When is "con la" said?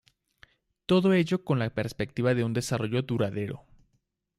1.45-1.69